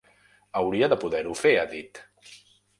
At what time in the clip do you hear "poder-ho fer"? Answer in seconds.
1.05-1.53